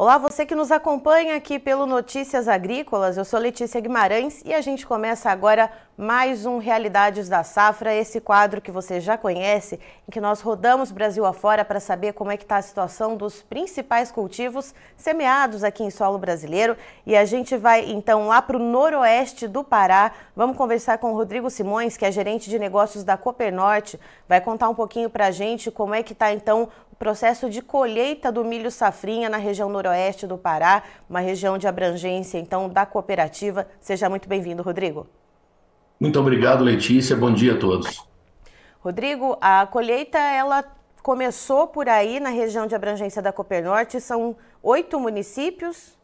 Olá, 0.00 0.16
você 0.16 0.46
que 0.46 0.54
nos 0.54 0.70
acompanha 0.70 1.34
aqui 1.34 1.58
pelo 1.58 1.84
Notícias 1.84 2.46
Agrícolas. 2.46 3.16
Eu 3.16 3.24
sou 3.24 3.40
Letícia 3.40 3.80
Guimarães 3.80 4.42
e 4.44 4.54
a 4.54 4.60
gente 4.60 4.86
começa 4.86 5.28
agora 5.28 5.72
mais 5.96 6.46
um 6.46 6.58
Realidades 6.58 7.28
da 7.28 7.42
Safra, 7.42 7.92
esse 7.92 8.20
quadro 8.20 8.60
que 8.60 8.70
você 8.70 9.00
já 9.00 9.18
conhece, 9.18 9.80
em 10.06 10.12
que 10.12 10.20
nós 10.20 10.40
rodamos 10.40 10.92
Brasil 10.92 11.26
afora 11.26 11.64
para 11.64 11.80
saber 11.80 12.12
como 12.12 12.30
é 12.30 12.36
que 12.36 12.44
está 12.44 12.58
a 12.58 12.62
situação 12.62 13.16
dos 13.16 13.42
principais 13.42 14.12
cultivos 14.12 14.72
semeados 14.96 15.64
aqui 15.64 15.82
em 15.82 15.90
solo 15.90 16.16
brasileiro. 16.16 16.76
E 17.04 17.16
a 17.16 17.24
gente 17.24 17.56
vai 17.56 17.90
então 17.90 18.28
lá 18.28 18.40
para 18.40 18.56
o 18.56 18.60
noroeste 18.60 19.48
do 19.48 19.64
Pará. 19.64 20.12
Vamos 20.36 20.56
conversar 20.56 20.98
com 20.98 21.10
o 21.10 21.16
Rodrigo 21.16 21.50
Simões, 21.50 21.96
que 21.96 22.04
é 22.04 22.12
gerente 22.12 22.48
de 22.48 22.60
negócios 22.60 23.02
da 23.02 23.16
Cooper 23.16 23.52
Norte. 23.52 23.98
Vai 24.28 24.40
contar 24.40 24.68
um 24.68 24.76
pouquinho 24.76 25.10
para 25.10 25.26
a 25.26 25.32
gente 25.32 25.72
como 25.72 25.92
é 25.92 26.04
que 26.04 26.12
está 26.12 26.32
então 26.32 26.68
processo 26.98 27.48
de 27.48 27.62
colheita 27.62 28.32
do 28.32 28.44
milho 28.44 28.70
safrinha 28.70 29.28
na 29.28 29.36
região 29.36 29.68
noroeste 29.68 30.26
do 30.26 30.36
Pará, 30.36 30.82
uma 31.08 31.20
região 31.20 31.56
de 31.56 31.68
abrangência, 31.68 32.38
então, 32.38 32.68
da 32.68 32.84
cooperativa. 32.84 33.66
Seja 33.80 34.08
muito 34.10 34.28
bem-vindo, 34.28 34.62
Rodrigo. 34.62 35.06
Muito 36.00 36.18
obrigado, 36.18 36.64
Letícia. 36.64 37.16
Bom 37.16 37.32
dia 37.32 37.54
a 37.54 37.58
todos. 37.58 38.04
Rodrigo, 38.80 39.36
a 39.40 39.66
colheita, 39.66 40.18
ela 40.18 40.64
começou 41.02 41.66
por 41.68 41.88
aí 41.88 42.20
na 42.20 42.30
região 42.30 42.66
de 42.66 42.74
abrangência 42.74 43.22
da 43.22 43.34
Norte. 43.64 44.00
São 44.00 44.36
oito 44.62 44.98
municípios? 44.98 45.96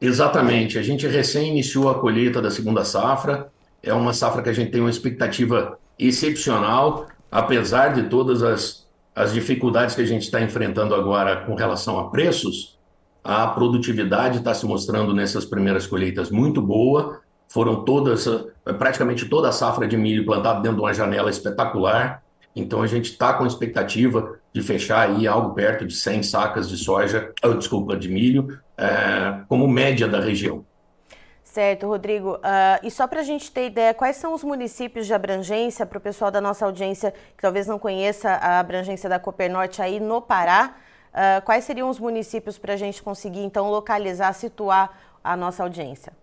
Exatamente. 0.00 0.78
A 0.78 0.82
gente 0.82 1.06
recém 1.06 1.50
iniciou 1.50 1.88
a 1.88 1.98
colheita 1.98 2.40
da 2.42 2.50
segunda 2.50 2.84
safra. 2.84 3.52
É 3.82 3.92
uma 3.92 4.12
safra 4.12 4.42
que 4.42 4.48
a 4.48 4.52
gente 4.52 4.70
tem 4.70 4.80
uma 4.80 4.90
expectativa 4.90 5.78
excepcional, 5.98 7.06
apesar 7.30 7.94
de 7.94 8.08
todas 8.08 8.42
as 8.42 8.81
as 9.14 9.32
dificuldades 9.32 9.94
que 9.94 10.02
a 10.02 10.06
gente 10.06 10.22
está 10.22 10.40
enfrentando 10.40 10.94
agora 10.94 11.44
com 11.44 11.54
relação 11.54 11.98
a 11.98 12.10
preços, 12.10 12.78
a 13.22 13.46
produtividade 13.46 14.38
está 14.38 14.52
se 14.54 14.66
mostrando 14.66 15.14
nessas 15.14 15.44
primeiras 15.44 15.86
colheitas 15.86 16.30
muito 16.30 16.60
boa. 16.60 17.20
Foram 17.46 17.84
todas, 17.84 18.26
praticamente 18.78 19.26
toda 19.26 19.48
a 19.48 19.52
safra 19.52 19.86
de 19.86 19.96
milho 19.96 20.24
plantada 20.24 20.60
dentro 20.60 20.78
de 20.78 20.82
uma 20.82 20.94
janela 20.94 21.30
espetacular. 21.30 22.22
Então 22.56 22.82
a 22.82 22.86
gente 22.86 23.12
está 23.12 23.32
com 23.34 23.46
expectativa 23.46 24.38
de 24.52 24.62
fechar 24.62 25.08
aí 25.08 25.26
algo 25.26 25.54
perto 25.54 25.86
de 25.86 25.94
100 25.94 26.22
sacas 26.22 26.68
de 26.68 26.76
soja, 26.76 27.32
desculpa, 27.58 27.96
de 27.96 28.08
milho, 28.08 28.58
é, 28.76 29.42
como 29.48 29.68
média 29.68 30.08
da 30.08 30.20
região. 30.20 30.64
Certo, 31.52 31.86
Rodrigo. 31.86 32.36
Uh, 32.36 32.80
e 32.82 32.90
só 32.90 33.06
para 33.06 33.20
a 33.20 33.22
gente 33.22 33.52
ter 33.52 33.66
ideia, 33.66 33.92
quais 33.92 34.16
são 34.16 34.32
os 34.32 34.42
municípios 34.42 35.06
de 35.06 35.12
abrangência 35.12 35.84
para 35.84 35.98
o 35.98 36.00
pessoal 36.00 36.30
da 36.30 36.40
nossa 36.40 36.64
audiência 36.64 37.12
que 37.36 37.42
talvez 37.42 37.66
não 37.66 37.78
conheça 37.78 38.30
a 38.30 38.58
abrangência 38.58 39.06
da 39.06 39.18
Copernorte 39.18 39.82
aí 39.82 40.00
no 40.00 40.22
Pará? 40.22 40.74
Uh, 41.12 41.44
quais 41.44 41.64
seriam 41.64 41.90
os 41.90 41.98
municípios 41.98 42.56
para 42.56 42.72
a 42.72 42.76
gente 42.78 43.02
conseguir 43.02 43.40
então 43.40 43.68
localizar, 43.68 44.32
situar 44.32 44.98
a 45.22 45.36
nossa 45.36 45.62
audiência? 45.62 46.14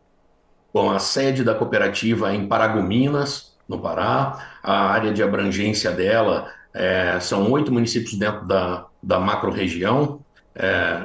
Bom, 0.74 0.90
a 0.90 0.98
sede 0.98 1.44
da 1.44 1.54
cooperativa 1.54 2.32
é 2.32 2.36
em 2.36 2.48
Paragominas, 2.48 3.56
no 3.68 3.78
Pará. 3.78 4.58
A 4.64 4.88
área 4.88 5.14
de 5.14 5.22
abrangência 5.22 5.92
dela 5.92 6.52
é, 6.74 7.20
são 7.20 7.52
oito 7.52 7.72
municípios 7.72 8.16
dentro 8.16 8.48
da, 8.48 8.88
da 9.02 9.20
macro-região, 9.20 10.22
é, 10.56 11.04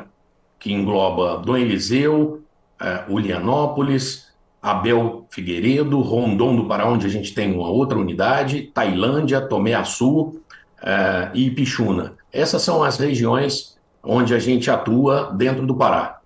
que 0.59 0.73
engloba 0.73 1.43
Dom 1.45 1.59
Eliseu, 1.59 2.44
é, 2.85 3.05
Ulianópolis, 3.09 4.33
Abel 4.61 5.27
Figueiredo, 5.31 6.01
Rondon 6.01 6.57
do 6.57 6.67
Pará, 6.67 6.87
onde 6.87 7.07
a 7.07 7.11
gente 7.11 7.35
tem 7.35 7.55
uma 7.55 7.69
outra 7.69 7.99
unidade, 7.99 8.71
Tailândia, 8.75 9.41
Tomé 9.41 9.75
Açu 9.75 10.41
é, 10.83 11.31
e 11.33 11.51
Pichuna. 11.51 12.15
Essas 12.31 12.61
são 12.63 12.83
as 12.83 12.99
regiões 12.99 13.79
onde 14.03 14.35
a 14.35 14.39
gente 14.39 14.71
atua 14.71 15.33
dentro 15.35 15.67
do 15.67 15.75
Pará. 15.75 16.21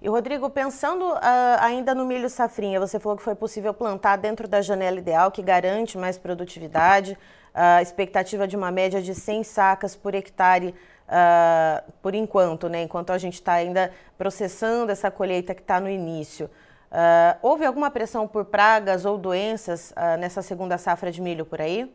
E 0.00 0.08
Rodrigo, 0.08 0.50
pensando 0.50 1.02
uh, 1.02 1.18
ainda 1.60 1.94
no 1.94 2.04
milho 2.04 2.28
safrinha, 2.28 2.78
você 2.78 3.00
falou 3.00 3.16
que 3.16 3.24
foi 3.24 3.34
possível 3.34 3.72
plantar 3.72 4.16
dentro 4.16 4.46
da 4.46 4.60
janela 4.60 4.98
ideal, 4.98 5.30
que 5.30 5.42
garante 5.42 5.96
mais 5.96 6.18
produtividade, 6.18 7.16
a 7.54 7.78
uh, 7.78 7.82
expectativa 7.82 8.46
de 8.46 8.54
uma 8.54 8.70
média 8.70 9.00
de 9.00 9.14
100 9.14 9.44
sacas 9.44 9.96
por 9.96 10.14
hectare 10.14 10.74
uh, 11.08 11.92
por 12.02 12.14
enquanto, 12.14 12.68
né? 12.68 12.82
Enquanto 12.82 13.10
a 13.10 13.18
gente 13.18 13.34
está 13.34 13.54
ainda 13.54 13.90
processando 14.16 14.90
essa 14.90 15.10
colheita 15.10 15.54
que 15.54 15.60
está 15.60 15.80
no 15.80 15.88
início. 15.88 16.46
Uh, 16.90 17.36
houve 17.42 17.64
alguma 17.64 17.90
pressão 17.90 18.26
por 18.26 18.44
pragas 18.44 19.04
ou 19.04 19.18
doenças 19.18 19.92
uh, 19.92 20.18
nessa 20.18 20.42
segunda 20.42 20.78
safra 20.78 21.10
de 21.10 21.20
milho 21.20 21.44
por 21.44 21.60
aí? 21.60 21.90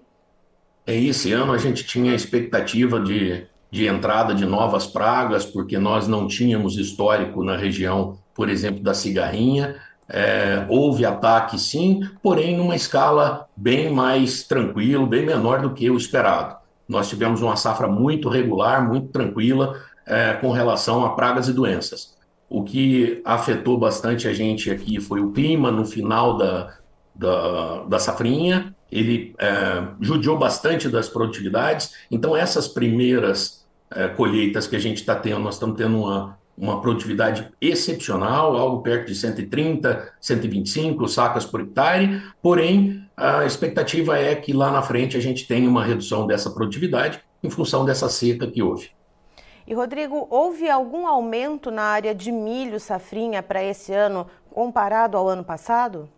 É, 0.85 0.95
esse 0.95 1.31
ano 1.31 1.53
a 1.53 1.57
gente 1.57 1.85
tinha 1.85 2.11
a 2.11 2.15
expectativa 2.15 2.99
de, 2.99 3.47
de 3.71 3.87
entrada 3.87 4.33
de 4.33 4.45
novas 4.45 4.85
pragas, 4.85 5.45
porque 5.45 5.77
nós 5.77 6.07
não 6.07 6.27
tínhamos 6.27 6.77
histórico 6.77 7.43
na 7.43 7.55
região, 7.55 8.17
por 8.33 8.49
exemplo, 8.49 8.81
da 8.81 8.93
cigarrinha. 8.93 9.75
É, 10.11 10.65
houve 10.67 11.05
ataque 11.05 11.59
sim, 11.59 12.01
porém 12.21 12.57
numa 12.57 12.75
escala 12.75 13.47
bem 13.55 13.91
mais 13.91 14.43
tranquilo, 14.43 15.05
bem 15.05 15.23
menor 15.23 15.61
do 15.61 15.73
que 15.73 15.87
o 15.89 15.95
esperado 15.95 16.58
nós 16.89 17.07
tivemos 17.07 17.43
uma 17.43 17.55
safra 17.55 17.87
muito 17.87 18.27
regular, 18.27 18.85
muito 18.85 19.09
tranquila 19.09 19.79
é, 20.07 20.33
com 20.33 20.51
relação 20.51 21.05
a 21.05 21.11
pragas 21.11 21.47
e 21.47 21.53
doenças. 21.53 22.17
O 22.49 22.63
que 22.63 23.21
afetou 23.23 23.77
bastante 23.77 24.27
a 24.27 24.33
gente 24.33 24.71
aqui 24.71 24.99
foi 24.99 25.21
o 25.21 25.31
clima 25.31 25.69
no 25.69 25.85
final 25.85 26.35
da, 26.35 26.73
da, 27.13 27.83
da 27.83 27.99
safrinha, 27.99 28.75
ele 28.91 29.35
é, 29.37 29.83
judiou 30.01 30.35
bastante 30.35 30.89
das 30.89 31.07
produtividades, 31.07 31.93
então 32.09 32.35
essas 32.35 32.67
primeiras 32.67 33.63
é, 33.91 34.07
colheitas 34.07 34.65
que 34.65 34.75
a 34.75 34.79
gente 34.79 34.97
está 34.97 35.15
tendo, 35.15 35.41
nós 35.41 35.53
estamos 35.55 35.77
tendo 35.77 35.95
uma, 35.95 36.38
uma 36.59 36.81
produtividade 36.81 37.49
excepcional, 37.61 38.57
algo 38.57 38.81
perto 38.81 39.07
de 39.07 39.15
130, 39.15 40.13
125 40.19 41.07
sacas 41.07 41.45
por 41.45 41.61
hectare, 41.61 42.21
porém 42.41 43.05
a 43.15 43.45
expectativa 43.45 44.17
é 44.19 44.35
que 44.35 44.51
lá 44.51 44.69
na 44.71 44.81
frente 44.81 45.15
a 45.15 45.21
gente 45.21 45.47
tenha 45.47 45.69
uma 45.69 45.85
redução 45.85 46.27
dessa 46.27 46.51
produtividade 46.51 47.21
em 47.41 47.49
função 47.49 47.85
dessa 47.85 48.09
seca 48.09 48.45
que 48.45 48.61
houve. 48.61 48.89
E 49.65 49.73
Rodrigo, 49.73 50.27
houve 50.29 50.69
algum 50.69 51.07
aumento 51.07 51.71
na 51.71 51.83
área 51.83 52.13
de 52.13 52.31
milho 52.31 52.79
safrinha 52.79 53.41
para 53.41 53.63
esse 53.63 53.93
ano 53.93 54.27
comparado 54.49 55.15
ao 55.15 55.29
ano 55.29 55.43
passado? 55.43 56.09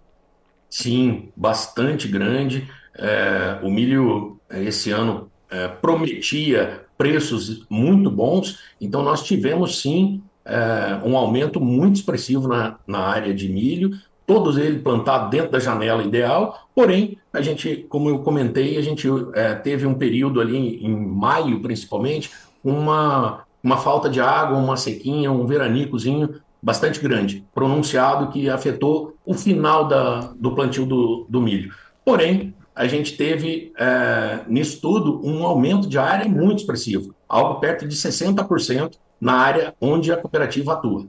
Sim, 0.69 1.31
bastante 1.35 2.07
grande. 2.07 2.67
É, 2.97 3.59
o 3.61 3.69
milho 3.69 4.39
esse 4.49 4.89
ano 4.89 5.29
é, 5.49 5.67
prometia 5.67 6.85
preços 6.97 7.65
muito 7.69 8.09
bons, 8.09 8.59
então 8.79 9.03
nós 9.03 9.23
tivemos 9.23 9.81
sim 9.81 10.23
é, 10.45 10.99
um 11.05 11.15
aumento 11.15 11.59
muito 11.59 11.97
expressivo 11.97 12.47
na, 12.47 12.77
na 12.87 12.99
área 12.99 13.33
de 13.33 13.49
milho, 13.49 13.91
todos 14.25 14.57
eles 14.57 14.81
plantados 14.81 15.29
dentro 15.29 15.51
da 15.51 15.59
janela 15.59 16.03
ideal, 16.03 16.67
porém, 16.73 17.17
a 17.33 17.41
gente, 17.41 17.85
como 17.89 18.09
eu 18.09 18.19
comentei, 18.19 18.77
a 18.77 18.81
gente 18.81 19.07
é, 19.33 19.55
teve 19.55 19.85
um 19.85 19.93
período 19.93 20.39
ali 20.39 20.55
em, 20.55 20.85
em 20.85 20.95
maio, 20.95 21.61
principalmente, 21.61 22.31
uma, 22.63 23.43
uma 23.63 23.77
falta 23.77 24.09
de 24.09 24.21
água, 24.21 24.57
uma 24.57 24.77
sequinha, 24.77 25.31
um 25.31 25.45
veranicozinho 25.45 26.41
bastante 26.61 26.99
grande, 26.99 27.43
pronunciado, 27.53 28.31
que 28.31 28.49
afetou 28.49 29.15
o 29.25 29.33
final 29.33 29.87
da, 29.87 30.31
do 30.35 30.53
plantio 30.53 30.85
do, 30.85 31.25
do 31.27 31.41
milho. 31.41 31.73
Porém, 32.05 32.53
a 32.75 32.87
gente 32.87 33.17
teve, 33.17 33.73
é, 33.77 34.41
nisso 34.47 34.79
tudo, 34.79 35.25
um 35.25 35.45
aumento 35.45 35.87
de 35.87 35.97
área 35.97 36.27
muito 36.27 36.59
expressivo, 36.59 37.13
algo 37.27 37.59
perto 37.59 37.87
de 37.87 37.95
60% 37.95 38.93
na 39.21 39.33
área 39.33 39.75
onde 39.79 40.11
a 40.11 40.17
cooperativa 40.17 40.73
atua. 40.73 41.05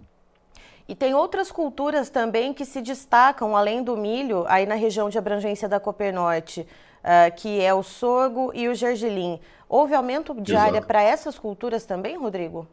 E 0.86 0.94
tem 0.94 1.14
outras 1.14 1.50
culturas 1.50 2.10
também 2.10 2.52
que 2.52 2.66
se 2.66 2.82
destacam, 2.82 3.56
além 3.56 3.82
do 3.82 3.96
milho, 3.96 4.44
aí 4.46 4.66
na 4.66 4.74
região 4.74 5.08
de 5.08 5.16
abrangência 5.16 5.66
da 5.66 5.80
Copernorte, 5.80 6.60
uh, 6.60 7.34
que 7.34 7.60
é 7.60 7.72
o 7.72 7.82
sorgo 7.82 8.52
e 8.54 8.68
o 8.68 8.74
gergelim. 8.74 9.40
Houve 9.68 9.94
aumento 9.94 10.34
de 10.34 10.52
Exato. 10.52 10.66
área 10.66 10.82
para 10.82 11.02
essas 11.02 11.38
culturas 11.38 11.86
também, 11.86 12.18
Rodrigo? 12.18 12.68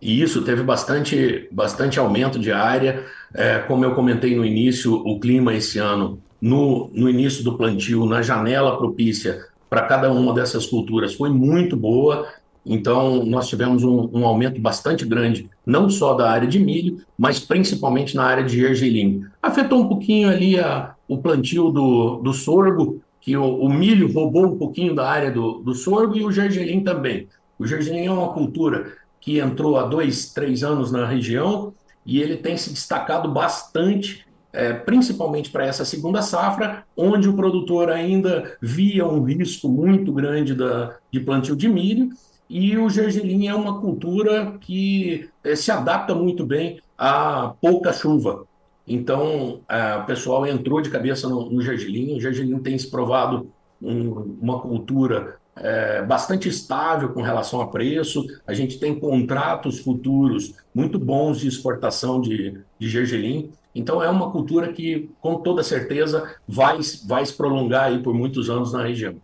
E 0.00 0.20
isso 0.20 0.44
teve 0.44 0.62
bastante, 0.64 1.48
bastante 1.50 1.98
aumento 1.98 2.38
de 2.38 2.50
área. 2.50 3.04
É, 3.32 3.60
como 3.60 3.84
eu 3.84 3.94
comentei 3.94 4.36
no 4.36 4.44
início, 4.44 4.94
o 4.94 5.20
clima 5.20 5.54
esse 5.54 5.78
ano, 5.78 6.20
no, 6.40 6.90
no 6.92 7.08
início 7.08 7.44
do 7.44 7.56
plantio, 7.56 8.04
na 8.04 8.20
janela 8.20 8.76
propícia 8.76 9.46
para 9.70 9.82
cada 9.82 10.12
uma 10.12 10.34
dessas 10.34 10.66
culturas, 10.66 11.14
foi 11.14 11.30
muito 11.30 11.76
boa. 11.76 12.26
Então, 12.64 13.24
nós 13.24 13.48
tivemos 13.48 13.82
um, 13.82 14.08
um, 14.12 14.24
aumento 14.24 14.60
bastante 14.60 15.04
grande, 15.04 15.50
não 15.66 15.90
só 15.90 16.14
da 16.14 16.30
área 16.30 16.46
de 16.46 16.60
milho, 16.60 16.98
mas 17.18 17.40
principalmente 17.40 18.14
na 18.14 18.24
área 18.24 18.44
de 18.44 18.56
gergelim. 18.56 19.24
Afetou 19.42 19.80
um 19.80 19.88
pouquinho 19.88 20.28
ali 20.28 20.58
a, 20.58 20.94
o 21.08 21.18
plantio 21.18 21.70
do, 21.70 22.16
do 22.18 22.32
sorgo, 22.32 23.02
que 23.20 23.36
o, 23.36 23.44
o, 23.44 23.68
milho 23.68 24.12
roubou 24.12 24.46
um 24.46 24.56
pouquinho 24.56 24.94
da 24.94 25.08
área 25.08 25.30
do, 25.30 25.58
do 25.58 25.74
sorgo 25.74 26.16
e 26.16 26.24
o 26.24 26.30
gergelim 26.30 26.80
também. 26.80 27.28
O 27.58 27.66
gergelim 27.66 28.06
é 28.06 28.12
uma 28.12 28.32
cultura 28.32 28.92
que 29.20 29.38
entrou 29.38 29.76
há 29.76 29.84
dois, 29.84 30.32
três 30.32 30.62
anos 30.62 30.90
na 30.90 31.06
região 31.06 31.72
e 32.04 32.20
ele 32.20 32.36
tem 32.36 32.56
se 32.56 32.70
destacado 32.70 33.30
bastante, 33.30 34.24
é, 34.52 34.72
principalmente 34.72 35.50
para 35.50 35.64
essa 35.64 35.84
segunda 35.84 36.22
safra, 36.22 36.84
onde 36.96 37.28
o 37.28 37.34
produtor 37.34 37.90
ainda 37.90 38.56
via 38.60 39.06
um 39.06 39.22
risco 39.22 39.68
muito 39.68 40.12
grande 40.12 40.54
da, 40.54 40.96
de 41.10 41.20
plantio 41.20 41.54
de 41.54 41.68
milho 41.68 42.10
e 42.52 42.76
o 42.76 42.90
gergelim 42.90 43.48
é 43.48 43.54
uma 43.54 43.80
cultura 43.80 44.58
que 44.60 45.30
eh, 45.42 45.56
se 45.56 45.72
adapta 45.72 46.14
muito 46.14 46.44
bem 46.44 46.82
a 46.98 47.54
pouca 47.58 47.94
chuva. 47.94 48.46
Então, 48.86 49.60
eh, 49.66 49.96
o 49.96 50.04
pessoal 50.04 50.46
entrou 50.46 50.82
de 50.82 50.90
cabeça 50.90 51.26
no, 51.30 51.48
no 51.48 51.62
gergelim. 51.62 52.14
O 52.14 52.20
gergelim 52.20 52.58
tem 52.58 52.76
se 52.76 52.90
provado 52.90 53.50
um, 53.80 54.36
uma 54.38 54.60
cultura 54.60 55.38
é, 55.56 56.02
bastante 56.02 56.46
estável 56.46 57.08
com 57.14 57.22
relação 57.22 57.62
a 57.62 57.68
preço. 57.68 58.22
A 58.46 58.52
gente 58.52 58.78
tem 58.78 59.00
contratos 59.00 59.78
futuros 59.80 60.54
muito 60.74 60.98
bons 60.98 61.40
de 61.40 61.48
exportação 61.48 62.20
de, 62.20 62.60
de 62.78 62.88
gergelim. 62.88 63.50
Então, 63.74 64.02
é 64.02 64.10
uma 64.10 64.30
cultura 64.30 64.70
que, 64.72 65.08
com 65.22 65.36
toda 65.36 65.62
certeza, 65.62 66.36
vai, 66.46 66.78
vai 67.06 67.24
se 67.24 67.34
prolongar 67.34 67.84
aí 67.84 68.02
por 68.02 68.12
muitos 68.12 68.50
anos 68.50 68.74
na 68.74 68.82
região. 68.82 69.14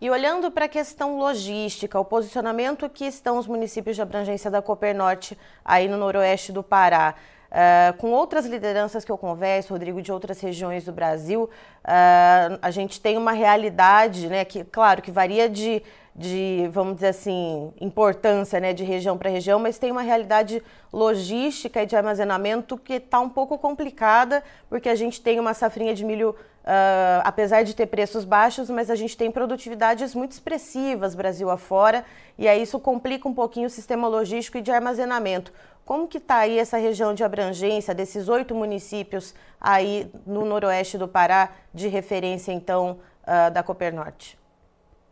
E 0.00 0.08
olhando 0.08 0.48
para 0.48 0.66
a 0.66 0.68
questão 0.68 1.18
logística, 1.18 1.98
o 1.98 2.04
posicionamento 2.04 2.88
que 2.88 3.04
estão 3.04 3.36
os 3.36 3.48
municípios 3.48 3.96
de 3.96 4.02
abrangência 4.02 4.48
da 4.48 4.62
Copernorte 4.62 5.36
aí 5.64 5.88
no 5.88 5.96
noroeste 5.96 6.52
do 6.52 6.62
Pará, 6.62 7.16
Uh, 7.48 7.96
com 7.96 8.10
outras 8.10 8.44
lideranças 8.44 9.06
que 9.06 9.10
eu 9.10 9.16
converso, 9.16 9.72
Rodrigo, 9.72 10.02
de 10.02 10.12
outras 10.12 10.38
regiões 10.38 10.84
do 10.84 10.92
Brasil, 10.92 11.44
uh, 11.44 12.58
a 12.60 12.70
gente 12.70 13.00
tem 13.00 13.16
uma 13.16 13.32
realidade, 13.32 14.28
né, 14.28 14.44
que, 14.44 14.64
claro, 14.64 15.00
que 15.00 15.10
varia 15.10 15.48
de, 15.48 15.82
de 16.14 16.68
vamos 16.70 16.96
dizer 16.96 17.06
assim, 17.08 17.72
importância 17.80 18.60
né, 18.60 18.74
de 18.74 18.84
região 18.84 19.16
para 19.16 19.30
região, 19.30 19.58
mas 19.58 19.78
tem 19.78 19.90
uma 19.90 20.02
realidade 20.02 20.62
logística 20.92 21.82
e 21.82 21.86
de 21.86 21.96
armazenamento 21.96 22.76
que 22.76 22.94
está 22.94 23.18
um 23.18 23.30
pouco 23.30 23.56
complicada, 23.56 24.44
porque 24.68 24.90
a 24.90 24.94
gente 24.94 25.18
tem 25.22 25.40
uma 25.40 25.54
safrinha 25.54 25.94
de 25.94 26.04
milho, 26.04 26.36
uh, 26.68 27.22
apesar 27.24 27.62
de 27.62 27.74
ter 27.74 27.86
preços 27.86 28.24
baixos, 28.24 28.68
mas 28.68 28.90
a 28.90 28.94
gente 28.94 29.16
tem 29.16 29.30
produtividades 29.30 30.14
muito 30.14 30.32
expressivas 30.32 31.14
Brasil 31.14 31.48
afora, 31.50 32.04
e 32.36 32.46
aí 32.46 32.62
isso 32.62 32.78
complica 32.78 33.26
um 33.26 33.34
pouquinho 33.34 33.66
o 33.66 33.70
sistema 33.70 34.06
logístico 34.06 34.58
e 34.58 34.62
de 34.62 34.70
armazenamento. 34.70 35.52
Como 35.84 36.06
que 36.06 36.18
está 36.18 36.40
aí 36.40 36.58
essa 36.58 36.76
região 36.76 37.14
de 37.14 37.24
abrangência 37.24 37.94
desses 37.94 38.28
oito 38.28 38.54
municípios 38.54 39.34
aí 39.58 40.06
no 40.26 40.44
noroeste 40.44 40.98
do 40.98 41.08
Pará, 41.08 41.50
de 41.72 41.88
referência 41.88 42.52
então 42.52 42.98
uh, 43.22 43.50
da 43.50 43.62
Copernorte? 43.62 44.38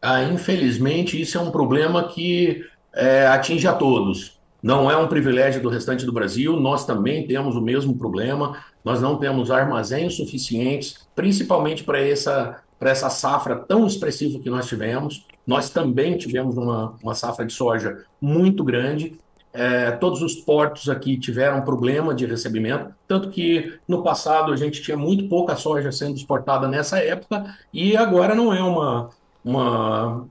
Ah, 0.03 0.23
infelizmente, 0.23 1.19
isso 1.19 1.39
é 1.39 1.41
um 1.41 1.51
problema 1.51 2.07
que 2.09 2.65
é, 2.93 3.27
atinge 3.27 3.67
a 3.67 3.73
todos. 3.73 4.36
Não 4.67 4.91
é 4.91 4.97
um 4.97 5.07
privilégio 5.07 5.63
do 5.63 5.69
restante 5.69 6.05
do 6.05 6.13
Brasil, 6.13 6.59
nós 6.59 6.85
também 6.85 7.25
temos 7.25 7.55
o 7.55 7.61
mesmo 7.61 7.97
problema, 7.97 8.59
nós 8.85 9.01
não 9.01 9.17
temos 9.17 9.53
armazéns 9.53 10.17
suficientes, 10.17 11.07
principalmente 11.15 11.85
para 11.85 12.01
essa, 12.01 12.61
essa 12.81 13.09
safra 13.09 13.55
tão 13.55 13.87
expressiva 13.87 14.41
que 14.41 14.51
nós 14.51 14.67
tivemos. 14.67 15.25
Nós 15.47 15.71
também 15.71 16.19
tivemos 16.19 16.57
uma, 16.57 16.97
uma 17.01 17.15
safra 17.15 17.47
de 17.47 17.53
soja 17.53 18.05
muito 18.21 18.65
grande 18.65 19.17
é, 19.53 19.93
todos 19.93 20.21
os 20.21 20.35
portos 20.35 20.89
aqui 20.89 21.17
tiveram 21.17 21.63
problema 21.63 22.13
de 22.13 22.27
recebimento, 22.27 22.93
tanto 23.09 23.31
que 23.31 23.79
no 23.89 24.03
passado 24.03 24.53
a 24.53 24.57
gente 24.57 24.83
tinha 24.83 24.97
muito 24.97 25.29
pouca 25.29 25.57
soja 25.57 25.91
sendo 25.91 26.17
exportada 26.17 26.69
nessa 26.69 26.99
época 26.99 27.57
e 27.73 27.97
agora 27.97 28.35
não 28.35 28.53
é 28.53 28.63
uma, 28.63 29.09
uma 29.43 30.27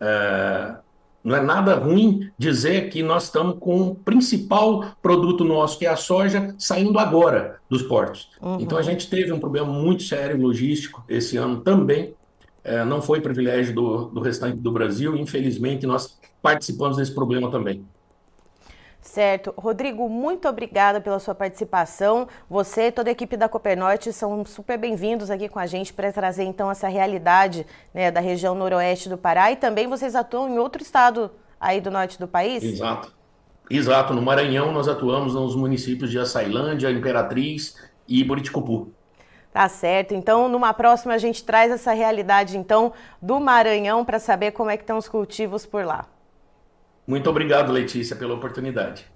é, 0.00 0.76
não 1.22 1.36
é 1.36 1.40
nada 1.40 1.74
ruim 1.74 2.30
dizer 2.38 2.88
que 2.88 3.02
nós 3.02 3.24
estamos 3.24 3.58
com 3.58 3.88
o 3.88 3.94
principal 3.94 4.92
produto 5.02 5.44
nosso, 5.44 5.78
que 5.78 5.86
é 5.86 5.88
a 5.88 5.96
soja, 5.96 6.54
saindo 6.58 6.98
agora 6.98 7.58
dos 7.68 7.82
portos. 7.82 8.30
Uhum. 8.40 8.58
Então 8.60 8.78
a 8.78 8.82
gente 8.82 9.08
teve 9.08 9.30
um 9.32 9.38
problema 9.38 9.68
muito 9.68 10.02
sério 10.02 10.40
logístico 10.40 11.04
esse 11.08 11.36
ano 11.36 11.60
também. 11.60 12.14
É, 12.64 12.84
não 12.84 13.00
foi 13.00 13.20
privilégio 13.20 13.74
do, 13.74 14.04
do 14.06 14.20
restante 14.20 14.56
do 14.56 14.70
Brasil, 14.70 15.16
infelizmente 15.16 15.86
nós 15.86 16.18
participamos 16.42 16.96
desse 16.96 17.14
problema 17.14 17.50
também. 17.50 17.84
Certo. 19.00 19.54
Rodrigo, 19.56 20.08
muito 20.08 20.46
obrigada 20.46 21.00
pela 21.00 21.18
sua 21.18 21.34
participação. 21.34 22.28
Você 22.48 22.88
e 22.88 22.92
toda 22.92 23.08
a 23.08 23.12
equipe 23.12 23.36
da 23.36 23.48
Copernorte 23.48 24.12
são 24.12 24.44
super 24.44 24.78
bem-vindos 24.78 25.30
aqui 25.30 25.48
com 25.48 25.58
a 25.58 25.66
gente 25.66 25.92
para 25.92 26.12
trazer 26.12 26.44
então 26.44 26.70
essa 26.70 26.86
realidade 26.86 27.66
né, 27.94 28.10
da 28.10 28.20
região 28.20 28.54
noroeste 28.54 29.08
do 29.08 29.16
Pará 29.16 29.50
e 29.50 29.56
também 29.56 29.86
vocês 29.86 30.14
atuam 30.14 30.50
em 30.50 30.58
outro 30.58 30.82
estado 30.82 31.30
aí 31.58 31.80
do 31.80 31.90
norte 31.90 32.18
do 32.18 32.28
país? 32.28 32.62
Exato. 32.62 33.12
Exato. 33.70 34.12
No 34.12 34.20
Maranhão 34.20 34.70
nós 34.70 34.86
atuamos 34.86 35.34
nos 35.34 35.56
municípios 35.56 36.10
de 36.10 36.18
Açailândia, 36.18 36.90
Imperatriz 36.90 37.76
e 38.06 38.22
Buriticupu. 38.22 38.92
Tá 39.52 39.68
certo. 39.68 40.14
Então, 40.14 40.48
numa 40.48 40.74
próxima 40.74 41.14
a 41.14 41.18
gente 41.18 41.42
traz 41.42 41.72
essa 41.72 41.92
realidade 41.92 42.56
então 42.56 42.92
do 43.20 43.40
Maranhão 43.40 44.04
para 44.04 44.18
saber 44.18 44.52
como 44.52 44.70
é 44.70 44.76
que 44.76 44.82
estão 44.82 44.98
os 44.98 45.08
cultivos 45.08 45.64
por 45.64 45.84
lá. 45.84 46.06
Muito 47.06 47.28
obrigado, 47.28 47.72
Letícia, 47.72 48.14
pela 48.14 48.34
oportunidade. 48.34 49.06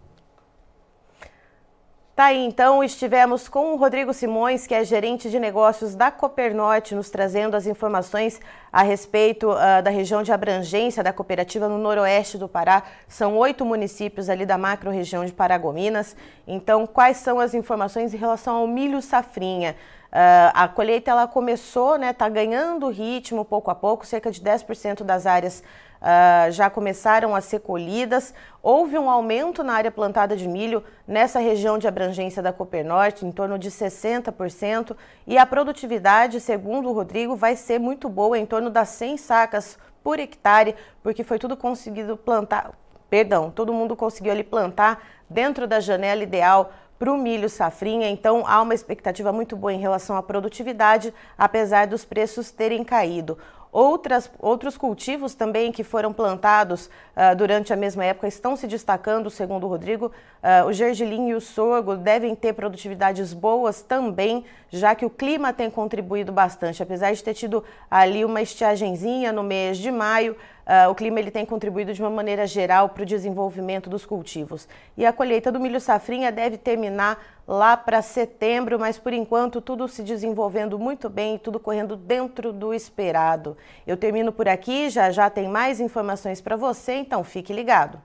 Tá 2.14 2.26
aí, 2.26 2.46
então, 2.46 2.84
estivemos 2.84 3.48
com 3.48 3.72
o 3.72 3.76
Rodrigo 3.76 4.14
Simões, 4.14 4.68
que 4.68 4.74
é 4.74 4.84
gerente 4.84 5.28
de 5.28 5.40
negócios 5.40 5.96
da 5.96 6.12
Copernorte, 6.12 6.94
nos 6.94 7.10
trazendo 7.10 7.56
as 7.56 7.66
informações 7.66 8.40
a 8.72 8.84
respeito 8.84 9.50
uh, 9.50 9.82
da 9.82 9.90
região 9.90 10.22
de 10.22 10.30
abrangência 10.30 11.02
da 11.02 11.12
cooperativa 11.12 11.68
no 11.68 11.76
noroeste 11.76 12.38
do 12.38 12.48
Pará. 12.48 12.84
São 13.08 13.36
oito 13.38 13.64
municípios 13.64 14.28
ali 14.28 14.46
da 14.46 14.56
macro-região 14.56 15.24
de 15.24 15.32
Paragominas. 15.32 16.14
Então, 16.46 16.86
quais 16.86 17.16
são 17.16 17.40
as 17.40 17.52
informações 17.52 18.14
em 18.14 18.16
relação 18.16 18.54
ao 18.58 18.66
milho 18.68 19.02
safrinha? 19.02 19.74
Uh, 20.12 20.54
a 20.54 20.68
colheita 20.68 21.10
ela 21.10 21.26
começou, 21.26 21.98
né, 21.98 22.12
tá 22.12 22.28
ganhando 22.28 22.88
ritmo 22.90 23.44
pouco 23.44 23.72
a 23.72 23.74
pouco, 23.74 24.06
cerca 24.06 24.30
de 24.30 24.40
10% 24.40 25.02
das 25.02 25.26
áreas 25.26 25.64
uh, 26.04 26.52
já 26.52 26.68
começaram 26.68 27.34
a 27.34 27.40
ser 27.40 27.60
colhidas. 27.60 28.34
Houve 28.62 28.98
um 28.98 29.08
aumento 29.08 29.64
na 29.64 29.72
área 29.72 29.90
plantada 29.90 30.36
de 30.36 30.46
milho 30.46 30.84
nessa 31.08 31.38
região 31.38 31.78
de 31.78 31.88
abrangência 31.88 32.42
da 32.42 32.52
Copernorte, 32.52 33.24
em 33.24 33.32
torno 33.32 33.58
de 33.58 33.70
60%, 33.70 34.94
e 35.26 35.38
a 35.38 35.46
produtividade, 35.46 36.40
segundo 36.40 36.90
o 36.90 36.92
Rodrigo, 36.92 37.34
vai 37.34 37.56
ser 37.56 37.80
muito 37.80 38.08
boa, 38.08 38.38
em 38.38 38.44
torno 38.44 38.68
das 38.68 38.90
100 38.90 39.16
sacas 39.16 39.78
por 40.02 40.20
hectare, 40.20 40.76
porque 41.02 41.24
foi 41.24 41.38
tudo 41.38 41.56
conseguido 41.56 42.16
plantar, 42.16 42.72
perdão, 43.08 43.50
todo 43.50 43.72
mundo 43.72 43.96
conseguiu 43.96 44.32
ali 44.32 44.44
plantar 44.44 45.02
dentro 45.30 45.66
da 45.66 45.80
janela 45.80 46.22
ideal 46.22 46.70
para 46.98 47.12
o 47.12 47.16
milho 47.16 47.48
safrinha, 47.48 48.08
então 48.08 48.44
há 48.46 48.60
uma 48.62 48.74
expectativa 48.74 49.32
muito 49.32 49.56
boa 49.56 49.72
em 49.72 49.80
relação 49.80 50.16
à 50.16 50.22
produtividade, 50.22 51.12
apesar 51.36 51.86
dos 51.86 52.04
preços 52.04 52.50
terem 52.50 52.84
caído. 52.84 53.38
Outras, 53.74 54.30
outros 54.38 54.76
cultivos 54.76 55.34
também 55.34 55.72
que 55.72 55.82
foram 55.82 56.12
plantados 56.12 56.86
uh, 56.86 57.34
durante 57.36 57.72
a 57.72 57.76
mesma 57.76 58.04
época 58.04 58.28
estão 58.28 58.54
se 58.54 58.68
destacando, 58.68 59.28
segundo 59.28 59.66
o 59.66 59.68
Rodrigo. 59.68 60.12
Uh, 60.40 60.68
o 60.68 60.72
gergelim 60.72 61.30
e 61.30 61.34
o 61.34 61.40
sorgo 61.40 61.96
devem 61.96 62.36
ter 62.36 62.52
produtividades 62.52 63.34
boas 63.34 63.82
também, 63.82 64.44
já 64.70 64.94
que 64.94 65.04
o 65.04 65.10
clima 65.10 65.52
tem 65.52 65.68
contribuído 65.68 66.30
bastante. 66.30 66.84
Apesar 66.84 67.12
de 67.12 67.24
ter 67.24 67.34
tido 67.34 67.64
ali 67.90 68.24
uma 68.24 68.40
estiagenzinha 68.40 69.32
no 69.32 69.42
mês 69.42 69.76
de 69.76 69.90
maio, 69.90 70.36
Uh, 70.64 70.90
o 70.90 70.94
clima 70.94 71.20
ele 71.20 71.30
tem 71.30 71.44
contribuído 71.44 71.92
de 71.92 72.00
uma 72.00 72.10
maneira 72.10 72.46
geral 72.46 72.88
para 72.88 73.02
o 73.02 73.06
desenvolvimento 73.06 73.90
dos 73.90 74.06
cultivos. 74.06 74.66
E 74.96 75.04
a 75.04 75.12
colheita 75.12 75.52
do 75.52 75.60
milho 75.60 75.80
safrinha 75.80 76.32
deve 76.32 76.56
terminar 76.56 77.22
lá 77.46 77.76
para 77.76 78.00
setembro, 78.00 78.78
mas 78.78 78.98
por 78.98 79.12
enquanto 79.12 79.60
tudo 79.60 79.86
se 79.86 80.02
desenvolvendo 80.02 80.78
muito 80.78 81.10
bem, 81.10 81.36
tudo 81.36 81.60
correndo 81.60 81.96
dentro 81.96 82.52
do 82.52 82.72
esperado. 82.72 83.56
Eu 83.86 83.96
termino 83.96 84.32
por 84.32 84.48
aqui, 84.48 84.88
já 84.88 85.10
já 85.10 85.28
tem 85.28 85.48
mais 85.48 85.80
informações 85.80 86.40
para 86.40 86.56
você, 86.56 86.94
então 86.94 87.22
fique 87.22 87.52
ligado. 87.52 88.00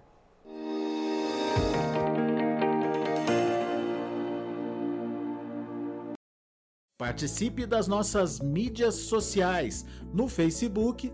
Participe 7.00 7.66
das 7.66 7.88
nossas 7.88 8.42
mídias 8.42 8.94
sociais 8.96 9.86
no 10.13 10.28
Facebook 10.28 11.13